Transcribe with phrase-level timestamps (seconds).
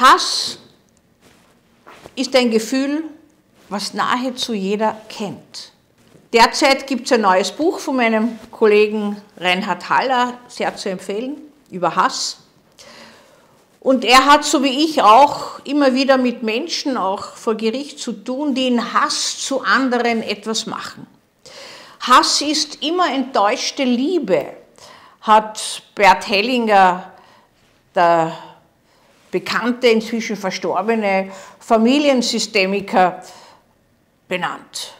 [0.00, 0.58] Hass
[2.16, 3.04] ist ein Gefühl,
[3.68, 5.72] was nahezu jeder kennt.
[6.32, 11.36] Derzeit gibt es ein neues Buch von meinem Kollegen Reinhard Haller, sehr zu empfehlen,
[11.70, 12.38] über Hass.
[13.80, 18.12] Und er hat, so wie ich auch, immer wieder mit Menschen auch vor Gericht zu
[18.12, 21.06] tun, die in Hass zu anderen etwas machen.
[22.00, 24.46] Hass ist immer enttäuschte Liebe,
[25.20, 27.12] hat Bert Hellinger,
[27.94, 28.32] der
[29.30, 33.22] bekannte, inzwischen verstorbene Familiensystemiker,
[34.28, 34.94] benannt.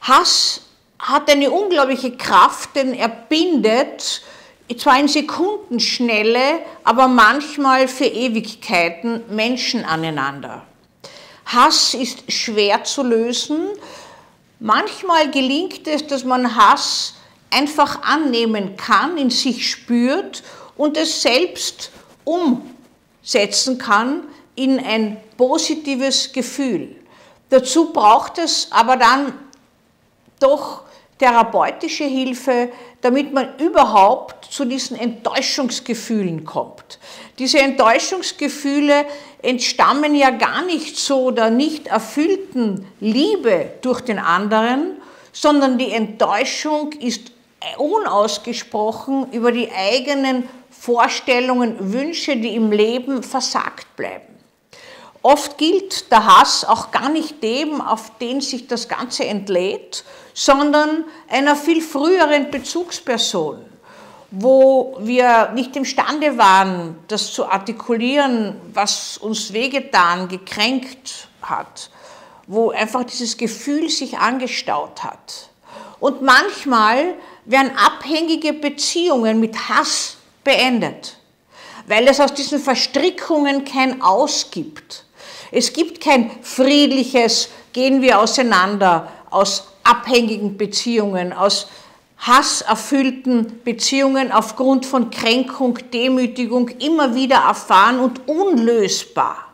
[0.00, 0.62] Hass
[0.98, 4.22] hat eine unglaubliche Kraft, denn er bindet
[4.78, 10.62] zwar in Sekundenschnelle, aber manchmal für Ewigkeiten Menschen aneinander.
[11.44, 13.68] Hass ist schwer zu lösen.
[14.60, 17.14] Manchmal gelingt es, dass man Hass
[17.50, 20.42] einfach annehmen kann, in sich spürt
[20.76, 21.90] und es selbst
[23.22, 26.96] umsetzen kann in ein positives Gefühl.
[27.48, 29.32] Dazu braucht es aber dann
[30.40, 30.82] doch
[31.18, 36.98] therapeutische Hilfe, damit man überhaupt zu diesen Enttäuschungsgefühlen kommt.
[37.38, 39.06] Diese Enttäuschungsgefühle
[39.40, 44.96] entstammen ja gar nicht so der nicht erfüllten Liebe durch den anderen,
[45.32, 47.31] sondern die Enttäuschung ist
[47.78, 54.32] unausgesprochen über die eigenen Vorstellungen, Wünsche, die im Leben versagt bleiben.
[55.22, 61.04] Oft gilt der Hass auch gar nicht dem, auf den sich das Ganze entlädt, sondern
[61.28, 63.64] einer viel früheren Bezugsperson,
[64.32, 71.90] wo wir nicht imstande waren, das zu artikulieren, was uns wehgetan, gekränkt hat,
[72.48, 75.50] wo einfach dieses Gefühl sich angestaut hat.
[76.00, 81.16] Und manchmal werden abhängige Beziehungen mit Hass beendet,
[81.86, 85.04] weil es aus diesen Verstrickungen kein Aus gibt.
[85.50, 91.68] Es gibt kein friedliches Gehen wir auseinander aus abhängigen Beziehungen, aus
[92.18, 99.48] hasserfüllten Beziehungen aufgrund von Kränkung, Demütigung immer wieder erfahren und unlösbar.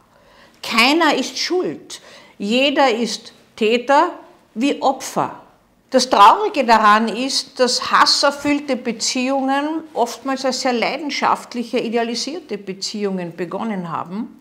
[0.63, 2.01] Keiner ist schuld.
[2.39, 4.11] Jeder ist Täter
[4.55, 5.41] wie Opfer.
[5.91, 14.39] Das Traurige daran ist, dass hasserfüllte Beziehungen oftmals als sehr leidenschaftliche, idealisierte Beziehungen begonnen haben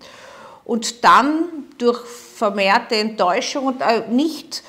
[0.66, 1.46] und dann
[1.78, 4.62] durch vermehrte Enttäuschung und nicht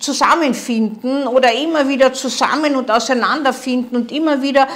[0.00, 4.66] zusammenfinden oder immer wieder zusammen und auseinanderfinden und immer wieder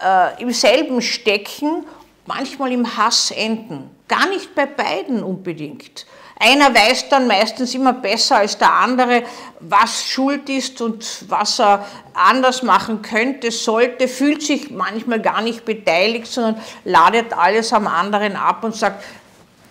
[0.00, 1.84] äh, im selben stecken,
[2.26, 3.90] manchmal im Hass enden.
[4.06, 6.06] Gar nicht bei beiden unbedingt.
[6.36, 9.22] Einer weiß dann meistens immer besser als der andere,
[9.60, 15.64] was schuld ist und was er anders machen könnte, sollte, fühlt sich manchmal gar nicht
[15.64, 19.04] beteiligt, sondern ladet alles am anderen ab und sagt,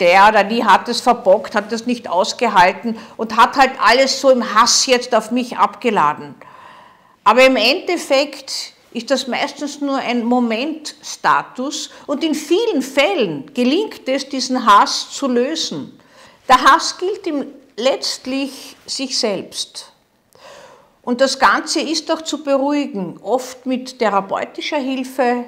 [0.00, 4.30] der oder die hat es verbockt, hat es nicht ausgehalten und hat halt alles so
[4.30, 6.34] im Hass jetzt auf mich abgeladen.
[7.24, 14.28] Aber im Endeffekt ist das meistens nur ein Momentstatus und in vielen Fällen gelingt es,
[14.28, 16.00] diesen Hass zu lösen.
[16.48, 17.46] Der Hass gilt ihm
[17.76, 19.92] letztlich sich selbst.
[21.02, 25.44] Und das Ganze ist auch zu beruhigen, oft mit therapeutischer Hilfe,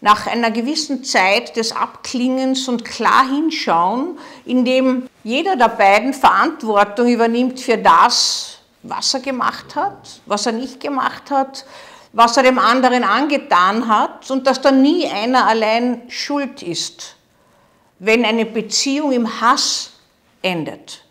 [0.00, 7.60] nach einer gewissen Zeit des Abklingens und klar hinschauen, indem jeder der beiden Verantwortung übernimmt
[7.60, 11.64] für das, was er gemacht hat, was er nicht gemacht hat,
[12.12, 17.16] was er dem anderen angetan hat und dass da nie einer allein schuld ist,
[17.98, 19.92] wenn eine Beziehung im Hass
[20.46, 21.02] endet.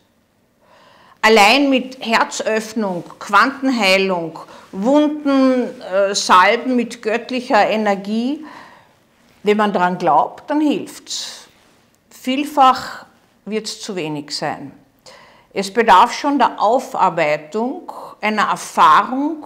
[1.21, 4.39] Allein mit Herzöffnung, Quantenheilung,
[4.71, 8.45] Wunden, äh, Salben mit göttlicher Energie
[9.45, 11.47] wenn man daran glaubt, dann hilft es.
[12.09, 13.05] Vielfach
[13.45, 14.71] wird es zu wenig sein.
[15.53, 17.91] Es bedarf schon der Aufarbeitung
[18.21, 19.45] einer Erfahrung,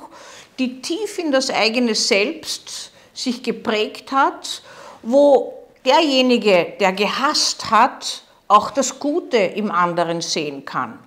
[0.57, 4.61] die tief in das eigene Selbst sich geprägt hat,
[5.01, 10.99] wo derjenige, der gehasst hat, auch das Gute im anderen sehen kann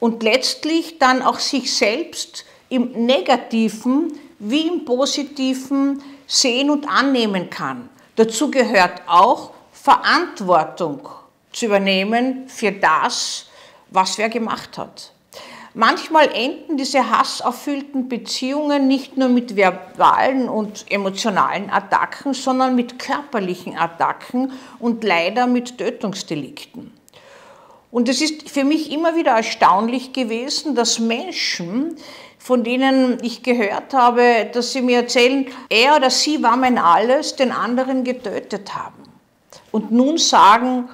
[0.00, 7.90] und letztlich dann auch sich selbst im negativen wie im positiven sehen und annehmen kann.
[8.16, 11.08] Dazu gehört auch Verantwortung
[11.52, 13.46] zu übernehmen für das,
[13.90, 15.12] was wer gemacht hat.
[15.80, 23.78] Manchmal enden diese hasserfüllten Beziehungen nicht nur mit verbalen und emotionalen Attacken, sondern mit körperlichen
[23.78, 26.92] Attacken und leider mit Tötungsdelikten.
[27.92, 31.94] Und es ist für mich immer wieder erstaunlich gewesen, dass Menschen,
[32.40, 37.36] von denen ich gehört habe, dass sie mir erzählen, er oder sie war mein Alles,
[37.36, 39.04] den anderen getötet haben.
[39.70, 40.88] Und nun sagen,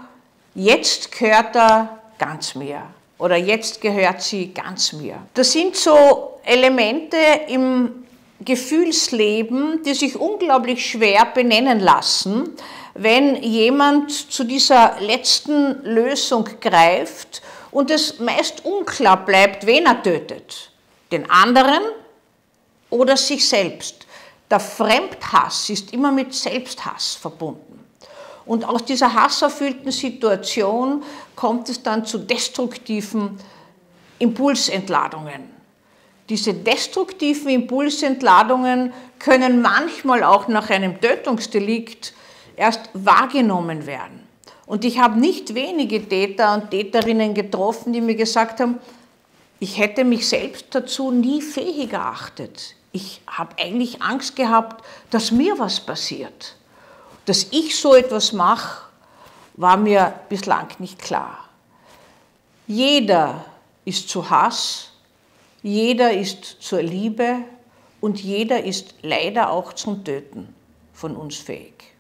[0.55, 2.83] jetzt gehört er ganz mir
[3.19, 5.17] oder jetzt gehört sie ganz mir.
[5.35, 7.17] Das sind so Elemente
[7.49, 8.05] im
[8.41, 12.51] Gefühlsleben, die sich unglaublich schwer benennen lassen,
[12.95, 20.71] wenn jemand zu dieser letzten Lösung greift und es meist unklar bleibt, wen er tötet.
[21.11, 21.83] Den anderen
[22.91, 24.07] oder sich selbst.
[24.51, 27.84] Der Fremdhass ist immer mit Selbsthass verbunden.
[28.47, 31.03] Und aus dieser hasserfüllten Situation
[31.35, 33.39] kommt es dann zu destruktiven
[34.19, 35.55] Impulsentladungen.
[36.29, 42.15] Diese destruktiven Impulsentladungen können manchmal auch nach einem Tötungsdelikt
[42.57, 44.21] erst wahrgenommen werden.
[44.67, 48.79] Und ich habe nicht wenige Täter und Täterinnen getroffen, die mir gesagt haben,
[49.61, 52.75] ich hätte mich selbst dazu nie fähig erachtet.
[52.93, 56.57] Ich habe eigentlich Angst gehabt, dass mir was passiert.
[57.25, 58.83] Dass ich so etwas mache,
[59.55, 61.49] war mir bislang nicht klar.
[62.67, 63.45] Jeder
[63.85, 64.91] ist zu Hass,
[65.63, 67.37] jeder ist zur Liebe
[68.01, 70.55] und jeder ist leider auch zum Töten
[70.93, 71.95] von uns fähig.